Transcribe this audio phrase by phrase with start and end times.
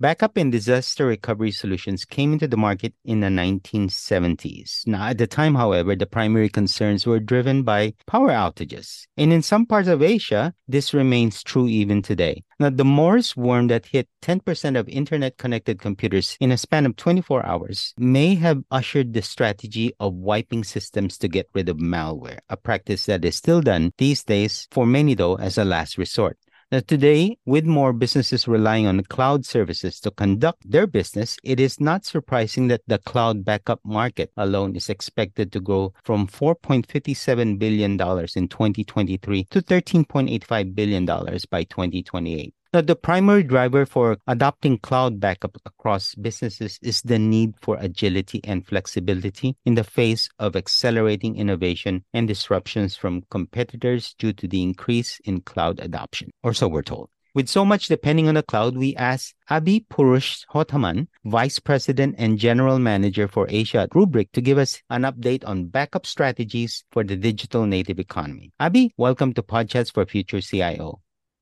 [0.00, 4.86] Backup and disaster recovery solutions came into the market in the 1970s.
[4.86, 9.02] Now, at the time, however, the primary concerns were driven by power outages.
[9.18, 12.44] And in some parts of Asia, this remains true even today.
[12.58, 16.96] Now, the Morris worm that hit 10% of internet connected computers in a span of
[16.96, 22.38] 24 hours may have ushered the strategy of wiping systems to get rid of malware,
[22.48, 26.38] a practice that is still done these days, for many though, as a last resort.
[26.72, 31.80] Now, today, with more businesses relying on cloud services to conduct their business, it is
[31.80, 37.92] not surprising that the cloud backup market alone is expected to grow from $4.57 billion
[37.94, 42.54] in 2023 to $13.85 billion by 2028.
[42.72, 48.40] Now, the primary driver for adopting cloud backup across businesses is the need for agility
[48.44, 54.62] and flexibility in the face of accelerating innovation and disruptions from competitors due to the
[54.62, 57.10] increase in cloud adoption, or so we're told.
[57.34, 62.78] With so much depending on the cloud, we asked Abhi Purushothaman, Vice President and General
[62.78, 67.16] Manager for Asia at Rubrik, to give us an update on backup strategies for the
[67.16, 68.52] digital native economy.
[68.60, 71.00] Abhi, welcome to Podchats for Future CIO.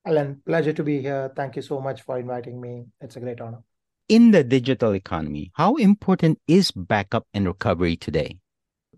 [0.09, 1.31] Alan, pleasure to be here.
[1.37, 2.87] Thank you so much for inviting me.
[3.03, 3.62] It's a great honor.
[4.09, 8.39] In the digital economy, how important is backup and recovery today?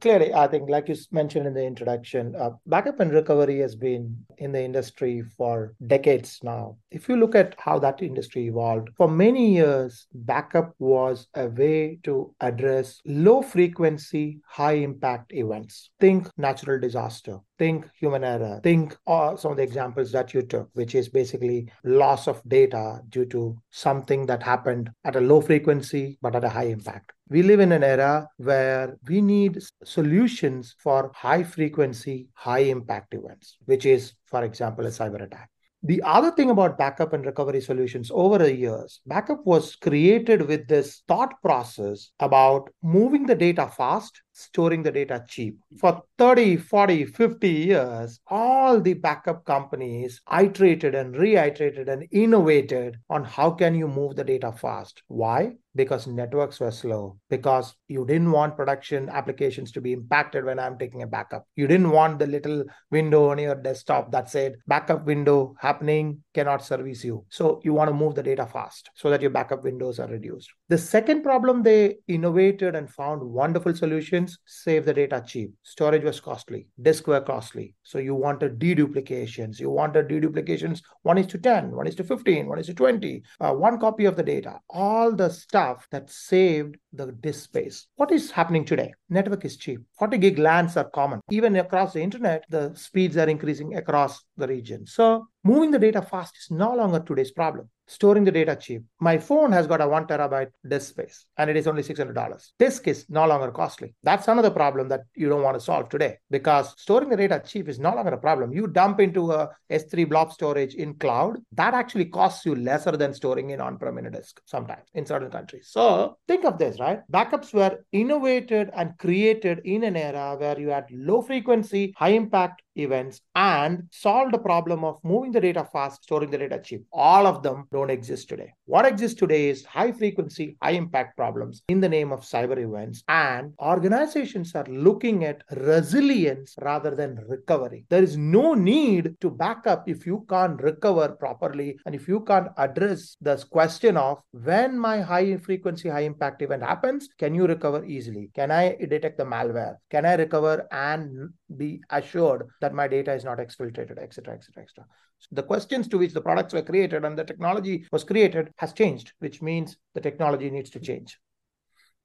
[0.01, 4.25] Clearly, I think, like you mentioned in the introduction, uh, backup and recovery has been
[4.39, 6.79] in the industry for decades now.
[6.93, 11.99] If you look at how that industry evolved, for many years, backup was a way
[12.05, 15.91] to address low frequency, high impact events.
[15.99, 18.59] Think natural disaster, think human error.
[18.63, 23.27] Think some of the examples that you took which is basically loss of data due
[23.27, 27.13] to something that happened at a low frequency but at a high impact.
[27.29, 33.59] We live in an era where we need solutions for high frequency high impact events
[33.67, 35.51] which is for example a cyber attack.
[35.83, 40.69] The other thing about backup and recovery solutions over the years, backup was created with
[40.69, 45.59] this thought process about moving the data fast, storing the data cheap.
[45.79, 53.25] For 30, 40, 50 years, all the backup companies iterated and reiterated and innovated on
[53.25, 55.03] how can you move the data fast.
[55.09, 55.55] Why?
[55.75, 60.79] because networks were slow, because you didn't want production applications to be impacted when I'm
[60.79, 61.47] taking a backup.
[61.55, 66.65] You didn't want the little window on your desktop that said backup window happening cannot
[66.65, 67.25] service you.
[67.29, 70.51] So you want to move the data fast so that your backup windows are reduced.
[70.69, 75.53] The second problem they innovated and found wonderful solutions save the data cheap.
[75.63, 77.75] Storage was costly, disk were costly.
[77.83, 79.61] So you wanted deduplications.
[79.61, 83.23] You wanted deduplications 1 is to 10, 1 is to 15, 1 is to 20,
[83.41, 84.59] uh, one copy of the data.
[84.69, 87.87] All the stuff stuff that saved the disk space.
[87.97, 88.93] What is happening today?
[89.09, 89.81] Network is cheap.
[89.99, 91.21] 40 gig LANs are common.
[91.31, 94.87] Even across the internet, the speeds are increasing across the region.
[94.87, 98.85] So moving the data fast is no longer today's problem storing the data cheap.
[99.01, 102.53] My phone has got a one terabyte disk space and it is only $600.
[102.57, 103.97] Disk is no longer costly.
[104.05, 107.69] That's another problem that you don't want to solve today because storing the data cheap
[107.69, 108.53] is no longer a problem.
[108.53, 113.13] You dump into a S3 blob storage in cloud, that actually costs you lesser than
[113.13, 115.69] storing in on-prem in a disk sometimes in certain countries.
[115.73, 117.01] So think of this, right?
[117.13, 122.63] Backups were innovated and created in an era where you had low frequency, high impact
[122.77, 126.85] events and solve the problem of moving the data fast, storing the data cheap.
[126.93, 128.53] All of them don't exist today.
[128.65, 133.03] What exists today is high frequency, high impact problems in the name of cyber events.
[133.09, 137.85] And organizations are looking at resilience rather than recovery.
[137.89, 142.21] There is no need to back up if you can't recover properly and if you
[142.21, 147.47] can't address this question of when my high frequency, high impact event happens, can you
[147.47, 148.31] recover easily?
[148.35, 148.65] Can I
[148.95, 149.77] detect the malware?
[149.91, 154.87] Can I recover and be assured that my data is not exfiltrated, etc., etc., etc.
[155.33, 159.13] The questions to which the products were created and the technology was created has changed,
[159.19, 161.19] which means the technology needs to change.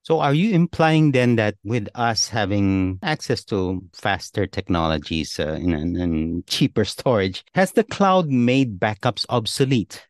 [0.02, 5.98] So, are you implying then that with us having access to faster technologies uh, and,
[5.98, 10.06] and cheaper storage, has the cloud made backups obsolete?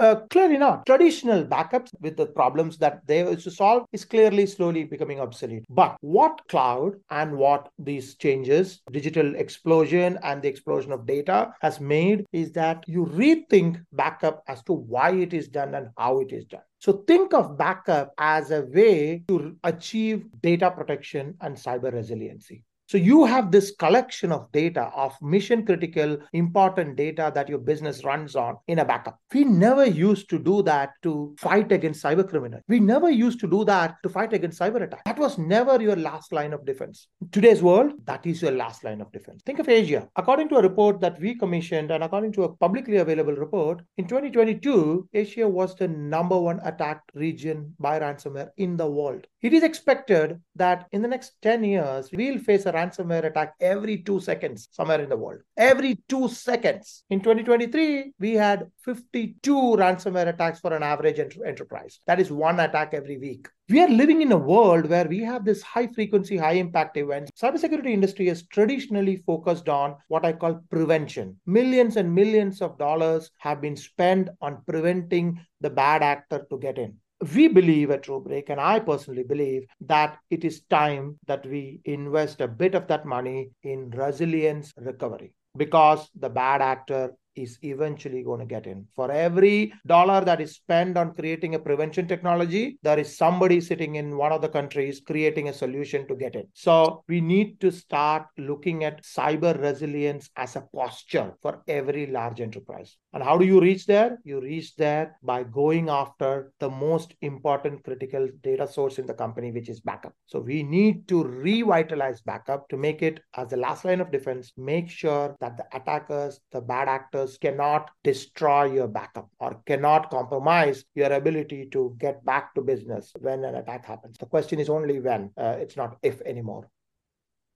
[0.00, 0.86] Uh, clearly not.
[0.86, 5.66] Traditional backups with the problems that they used to solve is clearly slowly becoming obsolete.
[5.68, 11.80] But what cloud and what these changes, digital explosion and the explosion of data has
[11.80, 16.32] made is that you rethink backup as to why it is done and how it
[16.32, 16.62] is done.
[16.78, 22.64] So think of backup as a way to achieve data protection and cyber resiliency.
[22.90, 28.02] So you have this collection of data of mission critical, important data that your business
[28.02, 29.16] runs on in a backup.
[29.32, 32.64] We never used to do that to fight against cyber criminals.
[32.66, 35.04] We never used to do that to fight against cyber attack.
[35.04, 37.06] That was never your last line of defense.
[37.30, 39.44] Today's world, that is your last line of defense.
[39.46, 40.08] Think of Asia.
[40.16, 44.08] According to a report that we commissioned and according to a publicly available report, in
[44.08, 49.28] 2022, Asia was the number one attacked region by ransomware in the world.
[49.42, 53.98] It is expected that in the next 10 years, we'll face a ransomware attack every
[53.98, 55.40] two seconds somewhere in the world.
[55.56, 57.04] Every two seconds.
[57.10, 62.00] In 2023, we had 52 ransomware attacks for an average ent- enterprise.
[62.06, 63.48] That is one attack every week.
[63.68, 67.30] We are living in a world where we have this high frequency, high impact events.
[67.40, 71.38] Cybersecurity industry is traditionally focused on what I call prevention.
[71.46, 76.78] Millions and millions of dollars have been spent on preventing the bad actor to get
[76.78, 76.96] in
[77.34, 82.40] we believe at Rubrik, and I personally believe that it is time that we invest
[82.40, 88.40] a bit of that money in resilience recovery because the bad actor is eventually going
[88.40, 88.86] to get in.
[88.96, 93.96] For every dollar that is spent on creating a prevention technology, there is somebody sitting
[93.96, 96.46] in one of the countries creating a solution to get in.
[96.54, 102.40] So we need to start looking at cyber resilience as a posture for every large
[102.40, 102.96] enterprise.
[103.12, 104.18] And how do you reach there?
[104.24, 109.50] You reach there by going after the most important critical data source in the company,
[109.50, 110.14] which is backup.
[110.26, 114.52] So we need to revitalize backup to make it as the last line of defense,
[114.56, 120.84] make sure that the attackers, the bad actors cannot destroy your backup or cannot compromise
[120.94, 124.16] your ability to get back to business when an attack happens.
[124.18, 126.68] The question is only when, uh, it's not if anymore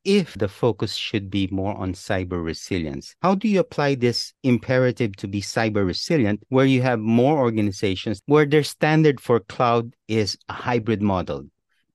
[0.04, 5.16] if the focus should be more on cyber resilience, how do you apply this imperative
[5.16, 10.36] to be cyber resilient where you have more organizations where their standard for cloud is
[10.48, 11.44] a hybrid model?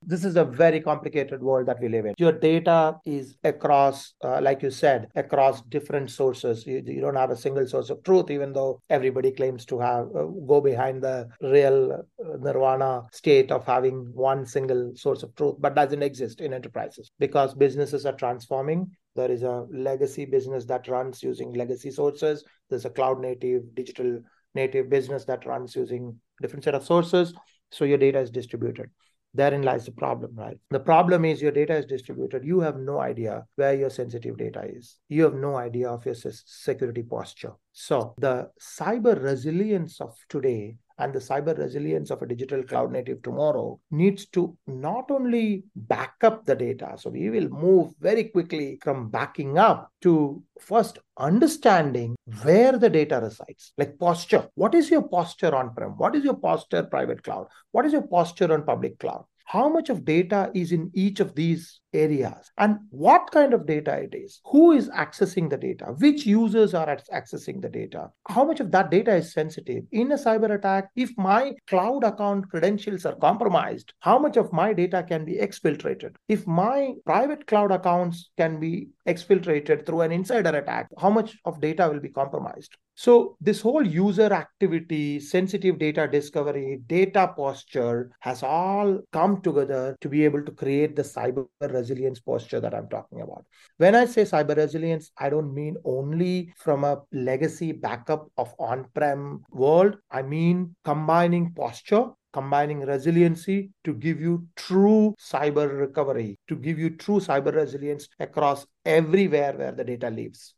[0.02, 2.14] This is a very complicated world that we live in.
[2.16, 6.66] Your data is across, uh, like you said, across different sources.
[6.66, 10.06] You, you, don't have a single source of truth, even though everybody claims to have
[10.16, 15.56] uh, go behind the real uh, nirvana state of having one single source of truth,
[15.58, 18.90] but doesn't exist in enterprises because businesses are transforming.
[19.16, 22.42] There is a legacy business that runs using legacy sources.
[22.70, 24.22] There's a cloud native, digital
[24.54, 27.34] native business that runs using different set of sources.
[27.70, 28.90] So your data is distributed
[29.32, 30.58] Therein lies the problem, right?
[30.70, 32.44] The problem is your data is distributed.
[32.44, 34.98] You have no idea where your sensitive data is.
[35.08, 37.52] You have no idea of your security posture.
[37.72, 43.22] So the cyber resilience of today and the cyber resilience of a digital cloud native
[43.22, 46.94] tomorrow needs to not only back up the data.
[46.96, 53.20] So we will move very quickly from backing up to first understanding where the data
[53.20, 54.48] resides, like posture.
[54.54, 55.90] What is your posture on prem?
[55.96, 57.46] What is your posture private cloud?
[57.72, 59.24] What is your posture on public cloud?
[59.50, 62.50] how much of data is in each of these areas.
[62.58, 66.86] And what kind of data it is who is accessing the data which users are
[67.12, 69.84] accessing the data how much of that data is sensitive.
[69.92, 74.72] In a cyber attack if my cloud account credentials are compromised how much of my
[74.72, 76.14] data can be exfiltrated?
[76.28, 81.60] If my private cloud accounts can be exfiltrated through an insider attack how much of
[81.60, 82.76] data will be compromised?
[83.00, 90.08] So, this whole user activity, sensitive data discovery, data posture has all come together to
[90.10, 91.46] be able to create the cyber
[91.80, 93.44] resilience posture that I'm talking about.
[93.78, 98.86] When I say cyber resilience, I don't mean only from a legacy backup of on
[98.94, 106.54] prem world, I mean combining posture combining resiliency to give you true cyber recovery, to
[106.54, 110.54] give you true cyber resilience across everywhere where the data lives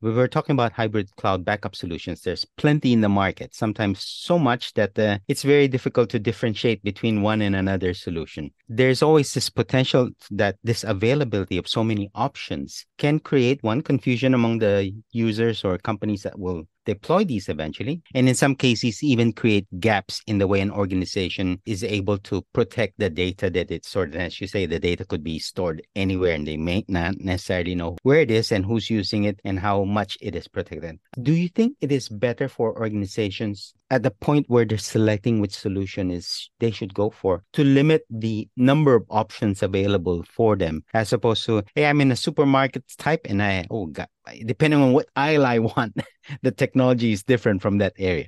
[0.00, 2.20] we were talking about hybrid cloud backup solutions.
[2.20, 6.82] There's plenty in the market, sometimes so much that uh, it's very difficult to differentiate
[6.82, 8.50] between one and another solution.
[8.68, 14.34] There's always this potential that this availability of so many options can create one confusion
[14.34, 19.32] among the users or companies that will deploy these eventually, and in some cases, even
[19.32, 23.88] create gaps in the way an organization is able to protect the data that it's
[23.88, 24.14] stored.
[24.14, 27.74] And as you say, the data could be stored anywhere, and they may not necessarily
[27.74, 30.98] know where it is and who's using it and how much it is protected.
[31.22, 35.54] Do you think it is better for organizations at the point where they're selecting which
[35.54, 40.82] solution is they should go for to limit the number of options available for them
[40.92, 44.08] as opposed to hey i'm in a supermarket type and i oh god
[44.44, 45.96] depending on what aisle i want
[46.42, 48.26] the technology is different from that area.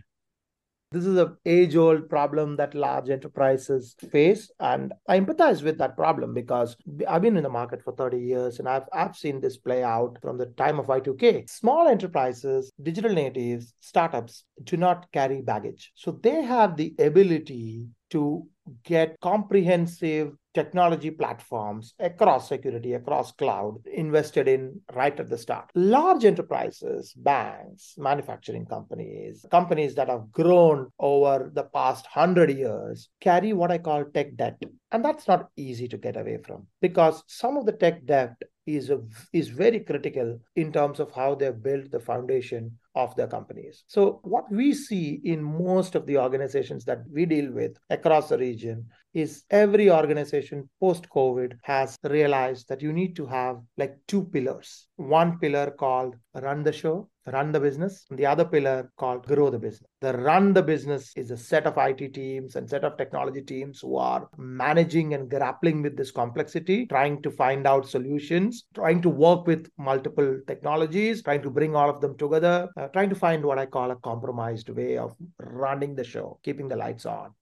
[0.91, 5.97] This is an age old problem that large enterprises face and i empathize with that
[5.97, 6.77] problem because
[7.07, 10.17] i've been in the market for 30 years and i've i've seen this play out
[10.23, 15.93] from the time of y2k small enterprises digital natives startups do not carry baggage.
[15.95, 18.47] So they have the ability to
[18.85, 25.71] get comprehensive technology platforms across security, across cloud, invested in right at the start.
[25.77, 33.53] Large enterprises, banks, manufacturing companies, companies that have grown over the past hundred years carry
[33.53, 34.61] what I call tech debt.
[34.91, 38.35] And that's not easy to get away from because some of the tech debt
[38.67, 38.99] is, a,
[39.33, 43.85] is very critical in terms of how they've built the foundation of their companies.
[43.87, 48.37] So, what we see in most of the organizations that we deal with across the
[48.37, 54.25] region is every organization post COVID has realized that you need to have like two
[54.25, 54.89] pillars.
[54.97, 59.51] One pillar called run the show, run the business, and the other pillar called grow
[59.51, 59.89] the business.
[60.01, 63.81] The run the business is a set of IT teams and set of technology teams
[63.81, 69.09] who are managing and grappling with this complexity, trying to find out solutions, trying to
[69.09, 73.45] work with multiple technologies, trying to bring all of them together, uh, trying to find
[73.45, 77.35] what I call a compromised way of running the show, keeping the lights on.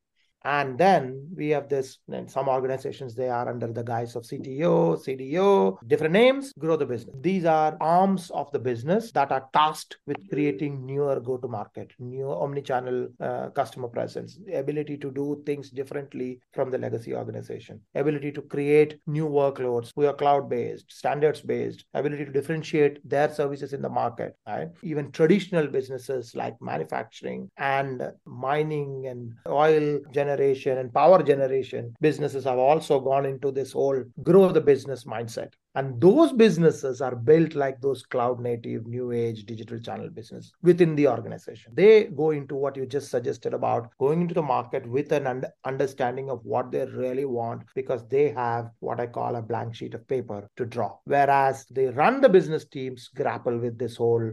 [0.47, 4.97] And then we have this, in some organizations, they are under the guise of CTO,
[4.97, 7.17] CDO, different names, grow the business.
[7.21, 11.91] These are arms of the business that are tasked with creating newer go to market,
[11.99, 18.31] new omni-channel uh, customer presence, ability to do things differently from the legacy organization, ability
[18.31, 23.73] to create new workloads who are cloud based, standards based, ability to differentiate their services
[23.73, 24.69] in the market, right?
[24.85, 32.45] Even traditional businesses like manufacturing and mining and oil generation generation and power generation businesses
[32.45, 35.53] have also gone into this whole grow the business mindset.
[35.75, 40.97] And those businesses are built like those cloud native, new age digital channel business within
[40.97, 41.73] the organization.
[41.75, 46.31] They go into what you just suggested about going into the market with an understanding
[46.31, 50.09] of what they really want because they have what I call a blank sheet of
[50.09, 50.97] paper to draw.
[51.05, 54.33] Whereas they run the business teams grapple with this whole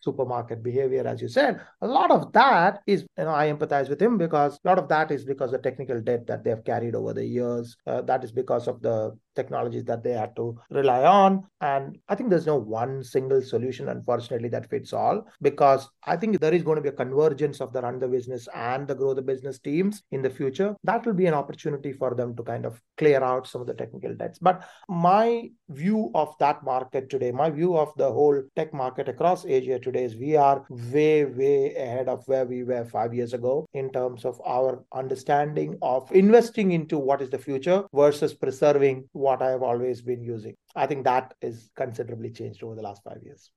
[0.00, 4.00] supermarket behavior, as you said, a lot of that is, you know, I empathize with
[4.00, 6.94] him because a lot of that is because of technical debt that they have carried
[6.94, 7.76] over the years.
[7.86, 11.44] Uh, that is because of the technologies that they had to rely on.
[11.60, 16.38] And I think there's no one single solution, unfortunately, that fits all because I think
[16.40, 19.14] there is going to be a convergence of the run the business and the grow
[19.14, 20.74] the business teams in the future.
[20.84, 23.74] That will be an opportunity for them to kind of clear out some of the
[23.74, 24.38] technical debts.
[24.38, 29.46] But my view of that market today, my view of the whole tech market across
[29.46, 33.66] Asia today is we are way, way ahead of where we were five years ago
[33.74, 39.42] in terms of our understanding of investing into what is the future versus preserving what
[39.42, 40.54] I have always been using.
[40.76, 43.50] I think that is considerably changed over the last five years.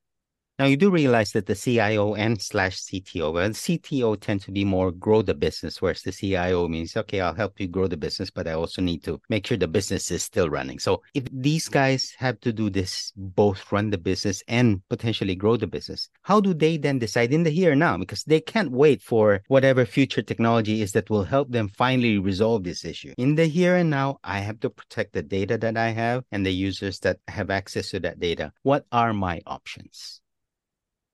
[0.59, 4.65] Now you do realize that the CIO and slash CTO, well, CTO tends to be
[4.65, 8.31] more grow the business, whereas the CIO means, okay, I'll help you grow the business,
[8.31, 10.79] but I also need to make sure the business is still running.
[10.79, 15.57] So if these guys have to do this, both run the business and potentially grow
[15.57, 17.95] the business, how do they then decide in the here and now?
[17.95, 22.63] Because they can't wait for whatever future technology is that will help them finally resolve
[22.63, 23.13] this issue.
[23.19, 26.43] In the here and now, I have to protect the data that I have and
[26.43, 28.53] the users that have access to that data.
[28.63, 30.19] What are my options?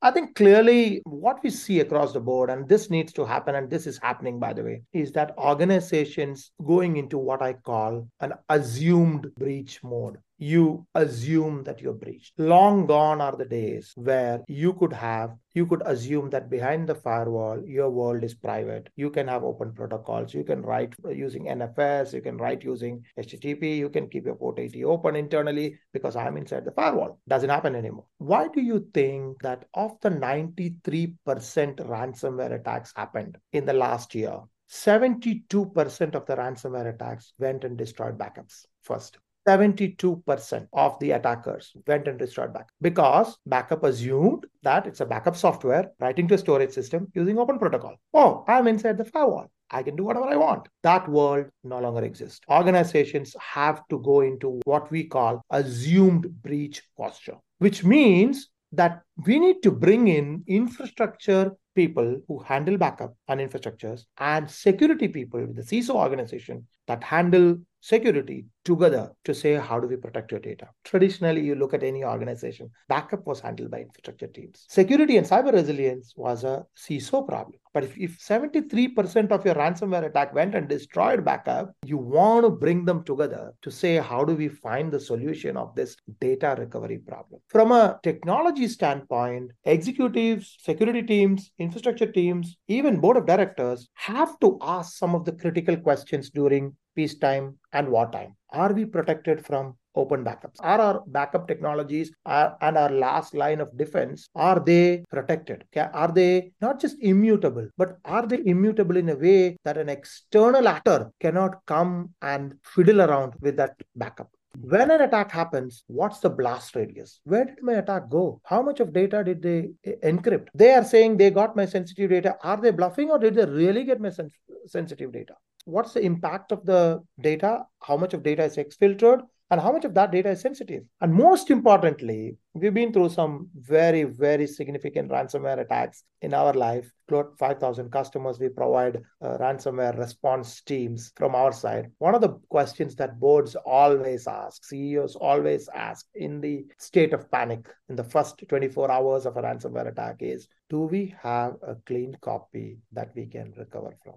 [0.03, 3.69] I think clearly what we see across the board, and this needs to happen, and
[3.69, 8.33] this is happening, by the way, is that organizations going into what I call an
[8.49, 12.33] assumed breach mode you assume that you're breached.
[12.37, 16.95] Long gone are the days where you could have, you could assume that behind the
[16.95, 18.89] firewall, your world is private.
[18.97, 20.33] You can have open protocols.
[20.33, 22.13] You can write using NFS.
[22.13, 23.77] You can write using HTTP.
[23.77, 27.19] You can keep your port 80 open internally because I'm inside the firewall.
[27.27, 28.05] Doesn't happen anymore.
[28.17, 34.39] Why do you think that of the 93% ransomware attacks happened in the last year,
[34.69, 39.19] 72% of the ransomware attacks went and destroyed backups first.
[39.47, 45.35] 72% of the attackers went and restored backup because backup assumed that it's a backup
[45.35, 47.95] software writing to a storage system using open protocol.
[48.13, 49.51] Oh, I'm inside the firewall.
[49.69, 50.67] I can do whatever I want.
[50.83, 52.41] That world no longer exists.
[52.49, 59.39] Organizations have to go into what we call assumed breach posture, which means that we
[59.39, 65.55] need to bring in infrastructure people who handle backup and infrastructures and security people with
[65.55, 70.67] the CISO organization that handle security together to say how do we protect your data?
[70.83, 74.65] Traditionally you look at any organization backup was handled by infrastructure teams.
[74.69, 77.59] Security and cyber resilience was a ciso problem.
[77.73, 82.49] But if, if 73% of your ransomware attack went and destroyed backup you want to
[82.49, 86.99] bring them together to say how do we find the solution of this data recovery
[86.99, 87.41] problem?
[87.47, 94.57] From a technology standpoint executives security teams infrastructure teams even board of directors have to
[94.61, 98.35] ask some of the critical questions during peacetime and wartime.
[98.53, 100.57] Are we protected from open backups?
[100.59, 105.65] Are our backup technologies are, and our last line of defense, are they protected?
[105.75, 110.67] Are they not just immutable, but are they immutable in a way that an external
[110.67, 114.29] actor cannot come and fiddle around with that backup?
[114.61, 117.19] When an attack happens, what's the blast radius?
[117.23, 118.39] Where did my attack go?
[118.43, 120.49] How much of data did they uh, encrypt?
[120.53, 122.35] They are saying they got my sensitive data.
[122.43, 124.29] Are they bluffing or did they really get my sen-
[124.67, 125.33] sensitive data?
[125.65, 127.65] What's the impact of the data?
[127.81, 129.23] How much of data is exfiltered?
[129.53, 130.83] and how much of that data is sensitive.
[130.99, 136.91] And most importantly, we've been through some very, very significant ransomware attacks in our life.
[137.07, 141.91] Close 5,000 customers, we provide uh, ransomware response teams from our side.
[141.99, 147.29] One of the questions that boards always ask, CEOs always ask in the state of
[147.29, 151.75] panic in the first 24 hours of a ransomware attack is do we have a
[151.85, 154.15] clean copy that we can recover from?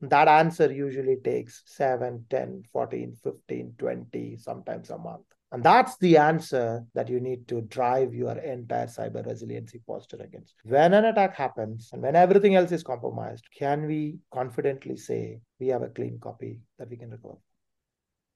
[0.00, 5.24] That answer usually takes 7 10 14 15 20 sometimes a month.
[5.52, 10.54] And that's the answer that you need to drive your entire cyber resiliency posture against.
[10.64, 15.68] When an attack happens and when everything else is compromised can we confidently say we
[15.68, 17.36] have a clean copy that we can recover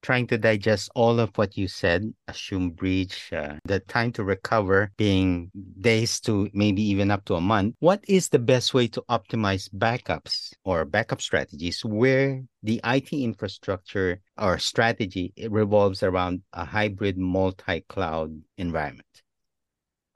[0.02, 4.90] trying to digest all of what you said, assume breach, uh, the time to recover
[4.97, 9.02] being days to maybe even up to a month, what is the best way to
[9.09, 17.16] optimize backups or backup strategies where the IT infrastructure or strategy revolves around a hybrid
[17.19, 19.07] multi-cloud environment?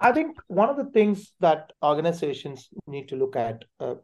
[0.01, 3.95] I think one of the things that organizations need to look at uh,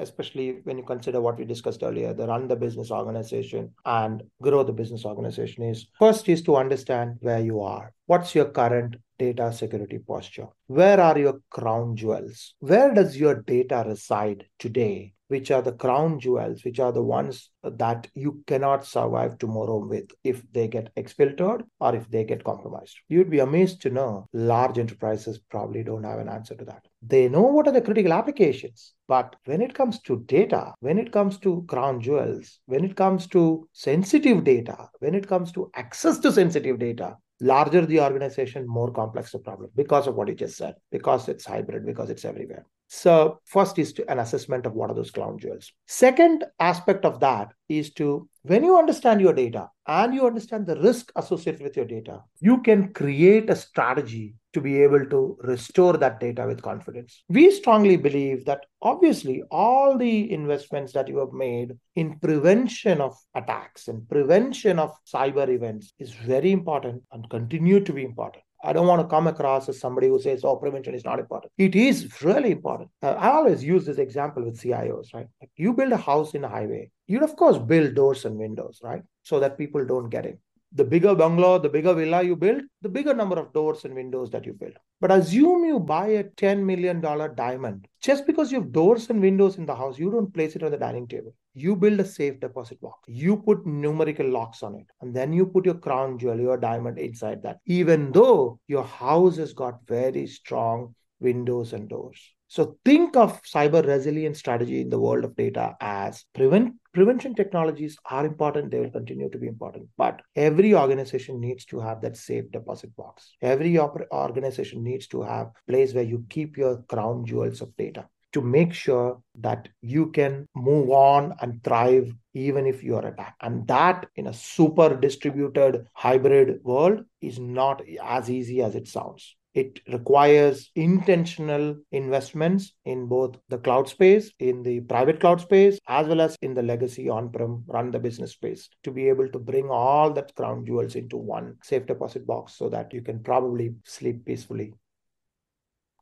[0.00, 4.62] especially when you consider what we discussed earlier the run the business organization and grow
[4.62, 7.92] the business organization is first is to understand where you are.
[8.06, 13.84] What's your current data security posture where are your crown jewels where does your data
[13.86, 19.38] reside today which are the crown jewels, which are the ones that you cannot survive
[19.38, 22.96] tomorrow with if they get exfiltered or if they get compromised.
[23.08, 26.86] You'd be amazed to know large enterprises probably don't have an answer to that.
[27.02, 31.12] They know what are the critical applications, but when it comes to data, when it
[31.12, 36.18] comes to crown jewels, when it comes to sensitive data, when it comes to access
[36.20, 40.56] to sensitive data, larger the organization, more complex the problem because of what you just
[40.56, 42.66] said, because it's hybrid, because it's everywhere.
[42.88, 45.72] So, first is to an assessment of what are those crown jewels.
[45.86, 50.80] Second aspect of that is to, when you understand your data and you understand the
[50.80, 55.98] risk associated with your data, you can create a strategy to be able to restore
[55.98, 57.22] that data with confidence.
[57.28, 63.14] We strongly believe that obviously all the investments that you have made in prevention of
[63.34, 68.42] attacks and prevention of cyber events is very important and continue to be important.
[68.64, 71.52] I don't want to come across as somebody who says, oh, prevention is not important.
[71.58, 72.88] It is really important.
[73.02, 75.28] Uh, I always use this example with CIOs, right?
[75.42, 78.80] Like you build a house in a highway, you'd of course build doors and windows,
[78.82, 79.02] right?
[79.22, 80.38] So that people don't get in.
[80.72, 84.30] The bigger bungalow, the bigger villa you build, the bigger number of doors and windows
[84.30, 84.74] that you build.
[85.00, 87.86] But assume you buy a $10 million diamond.
[88.00, 90.70] Just because you have doors and windows in the house, you don't place it on
[90.70, 91.34] the dining table.
[91.54, 92.98] You build a safe deposit box.
[93.06, 94.86] You put numerical locks on it.
[95.00, 97.58] And then you put your crown jewel, your diamond inside that.
[97.66, 102.32] Even though your house has got very strong windows and doors.
[102.48, 107.98] So think of cyber resilience strategy in the world of data as prevent prevention technologies
[108.10, 112.16] are important they will continue to be important but every organization needs to have that
[112.16, 117.60] safe deposit box every organization needs to have place where you keep your crown jewels
[117.60, 122.94] of data to make sure that you can move on and thrive even if you
[122.94, 123.40] are attacked.
[123.40, 129.36] And that in a super distributed hybrid world is not as easy as it sounds.
[129.56, 136.06] It requires intentional investments in both the cloud space, in the private cloud space, as
[136.06, 139.38] well as in the legacy on prem run the business space to be able to
[139.38, 143.74] bring all that crown jewels into one safe deposit box so that you can probably
[143.82, 144.74] sleep peacefully.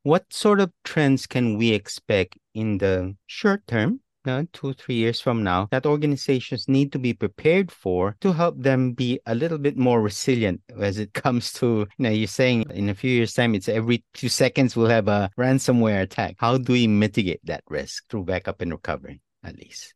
[0.03, 5.21] What sort of trends can we expect in the short term uh, two, three years
[5.21, 9.59] from now that organizations need to be prepared for to help them be a little
[9.59, 13.35] bit more resilient as it comes to, you know, you're saying in a few years'
[13.35, 16.37] time, it's every two seconds we'll have a ransomware attack.
[16.39, 19.95] How do we mitigate that risk through backup and recovery, at least?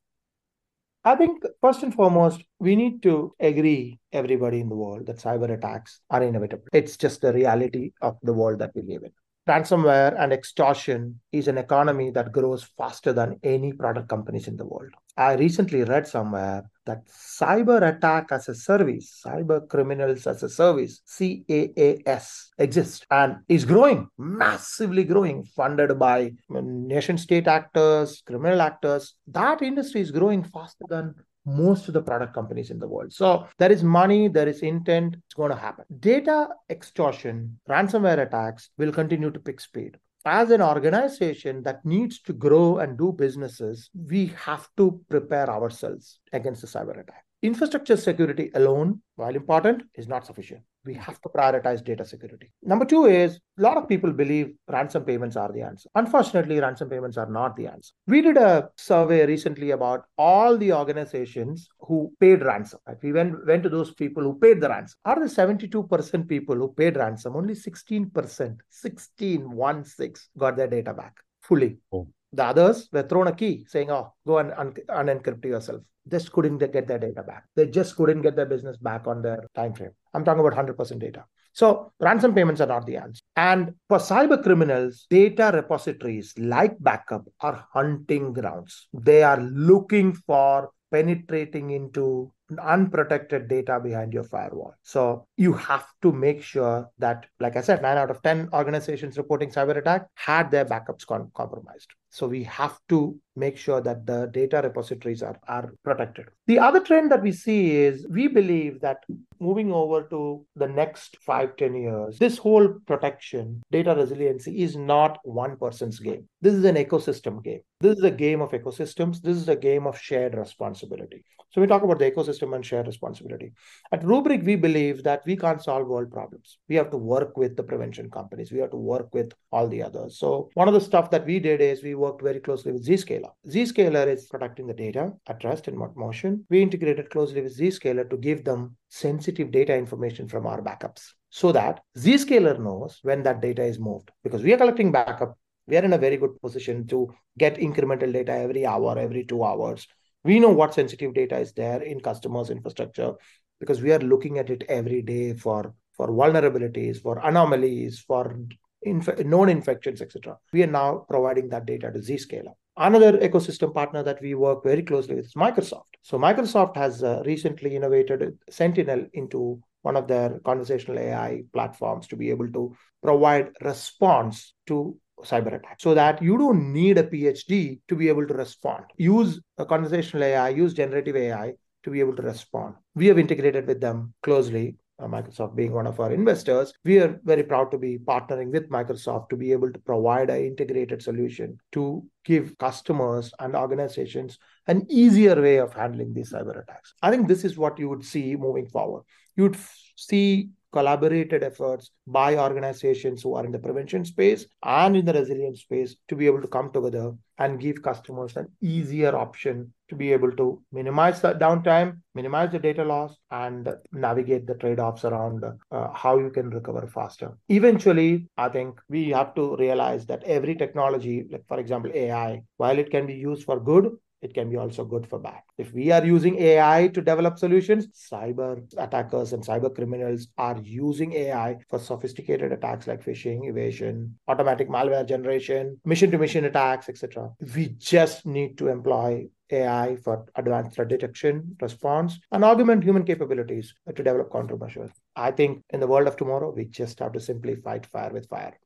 [1.05, 5.51] I think first and foremost, we need to agree, everybody in the world, that cyber
[5.51, 6.65] attacks are inevitable.
[6.73, 9.13] It's just the reality of the world that we live in
[9.49, 14.67] ransomware and extortion is an economy that grows faster than any product companies in the
[14.67, 14.91] world.
[15.17, 21.01] I recently read somewhere that cyber attack as a service, cyber criminals as a service,
[21.07, 29.15] CAAS exists and is growing, massively growing, funded by nation state actors, criminal actors.
[29.27, 31.15] That industry is growing faster than
[31.49, 33.13] most of the product companies in the world.
[33.13, 35.85] So there is money, there is intent, it's going to happen.
[35.99, 42.33] Data extortion, ransomware attacks will continue to pick speed as an organization that needs to
[42.33, 47.25] grow and do businesses, we have to prepare ourselves against the cyber attack.
[47.43, 50.63] Infrastructure security alone, while important, is not sufficient.
[50.85, 52.51] We have to prioritize data security.
[52.63, 55.89] Number two is a lot of people believe ransom payments are the answer.
[55.95, 57.93] Unfortunately, ransom payments are not the answer.
[58.07, 62.81] We did a survey recently about all the organizations who paid ransom.
[62.87, 62.97] Right?
[63.03, 64.97] We went, went to those people who paid the ransom.
[65.05, 70.69] Out of the 72% people who paid ransom, only 16%, 16, 1 6, got their
[70.69, 71.79] data back fully.
[71.93, 72.09] Oh.
[72.33, 75.83] The others were thrown a key saying, oh, go and un- unencrypt yourself.
[76.07, 77.45] Just couldn't get their data back.
[77.55, 79.91] They just couldn't get their business back on their time frame.
[80.15, 81.25] I'm talking about 100% data.
[81.53, 83.21] So ransom payments are not the answer.
[83.37, 88.89] And for cyber criminals, data repositories like backup are hunting grounds.
[88.93, 94.75] They are looking for penetrating into unprotected data behind your firewall.
[94.83, 99.19] So you have to make sure that, like I said, nine out of 10 organizations
[99.19, 101.93] reporting cyber attack had their backups con- compromised.
[102.11, 106.27] So we have to make sure that the data repositories are, are protected.
[106.47, 109.05] The other trend that we see is we believe that
[109.41, 115.19] moving over to the next five, 10 years, this whole protection, data resiliency is not
[115.23, 116.29] one person's game.
[116.41, 117.61] This is an ecosystem game.
[117.81, 119.21] This is a game of ecosystems.
[119.23, 121.25] This is a game of shared responsibility.
[121.51, 123.53] So we talk about the ecosystem and shared responsibility.
[123.91, 126.59] At Rubrik, we believe that we can't solve world problems.
[126.69, 128.53] We have to work with the prevention companies.
[128.53, 130.19] We have to work with all the others.
[130.19, 133.31] So one of the stuff that we did is we worked very closely with Zscaler.
[133.47, 136.45] Zscaler is protecting the data at rest and motion.
[136.49, 141.53] We integrated closely with Zscaler to give them sensitive data information from our backups so
[141.53, 145.37] that Zscaler knows when that data is moved because we are collecting backup.
[145.67, 149.45] We are in a very good position to get incremental data every hour, every two
[149.45, 149.87] hours.
[150.25, 153.13] We know what sensitive data is there in customers' infrastructure
[153.61, 158.35] because we are looking at it every day for, for vulnerabilities, for anomalies, for
[158.83, 160.37] inf- known infections, etc.
[160.53, 162.53] We are now providing that data to Zscaler.
[162.77, 165.95] Another ecosystem partner that we work very closely with is Microsoft.
[166.03, 172.17] So Microsoft has uh, recently innovated Sentinel into one of their conversational AI platforms to
[172.17, 177.81] be able to provide response to cyber attack so that you don't need a phd
[177.89, 182.15] to be able to respond use a conversational ai use generative ai to be able
[182.15, 186.73] to respond we have integrated with them closely Uh, Microsoft being one of our investors,
[186.85, 190.45] we are very proud to be partnering with Microsoft to be able to provide an
[190.45, 196.95] integrated solution to give customers and organizations an easier way of handling these cyber attacks.
[197.01, 199.05] I think this is what you would see moving forward.
[199.37, 204.97] You would f- see collaborated efforts by organizations who are in the prevention space and
[204.97, 209.15] in the resilience space to be able to come together and give customers an easier
[209.17, 214.55] option to be able to minimize the downtime, minimize the data loss, and navigate the
[214.55, 217.39] trade offs around uh, how you can recover faster.
[217.49, 222.79] Eventually, I think we have to realize that every technology, like for example, AI, while
[222.79, 225.41] it can be used for good, it can be also good for bad.
[225.57, 231.13] If we are using AI to develop solutions, cyber attackers and cyber criminals are using
[231.13, 237.31] AI for sophisticated attacks like phishing, evasion, automatic malware generation, mission to mission attacks, etc.
[237.55, 243.75] We just need to employ AI for advanced threat detection, response, and augment human capabilities
[243.87, 244.91] to develop countermeasures.
[245.17, 248.29] I think in the world of tomorrow, we just have to simply fight fire with
[248.29, 248.59] fire.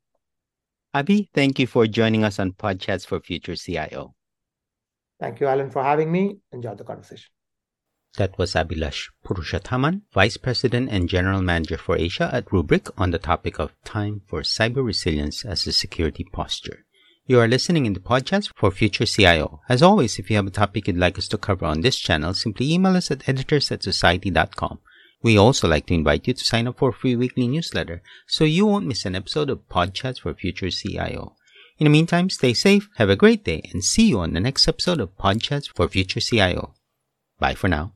[0.95, 4.15] Abhi, thank you for joining us on Podchats for Future CIO.
[5.23, 6.39] Thank you, Alan, for having me.
[6.51, 7.31] Enjoy the conversation.
[8.19, 13.21] That was Abhilash Purushothaman, Vice President and General Manager for Asia at Rubrik on the
[13.21, 16.85] topic of time for cyber resilience as a security posture.
[17.25, 19.61] You are listening in the podcast for Future CIO.
[19.69, 22.35] As always, if you have a topic you'd like us to cover on this channel,
[22.35, 24.81] simply email us at editors at society.com.
[25.23, 28.43] We also like to invite you to sign up for a free weekly newsletter so
[28.43, 31.37] you won't miss an episode of Podchats for Future CIO.
[31.79, 34.69] In the meantime, stay safe, have a great day, and see you on the next
[34.69, 36.75] episode of Podchats for Future CIO.
[37.39, 37.95] Bye for now.